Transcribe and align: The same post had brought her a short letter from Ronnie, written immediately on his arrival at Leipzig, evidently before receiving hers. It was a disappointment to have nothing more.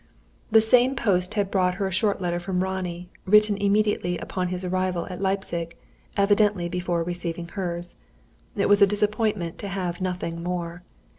The 0.49 0.61
same 0.61 0.95
post 0.95 1.35
had 1.35 1.51
brought 1.51 1.75
her 1.75 1.85
a 1.85 1.91
short 1.91 2.19
letter 2.19 2.39
from 2.39 2.63
Ronnie, 2.63 3.11
written 3.27 3.55
immediately 3.57 4.19
on 4.35 4.47
his 4.47 4.65
arrival 4.65 5.05
at 5.11 5.21
Leipzig, 5.21 5.75
evidently 6.17 6.67
before 6.67 7.03
receiving 7.03 7.49
hers. 7.49 7.97
It 8.55 8.67
was 8.67 8.81
a 8.81 8.87
disappointment 8.87 9.59
to 9.59 9.67
have 9.67 10.01
nothing 10.01 10.41
more. 10.41 10.81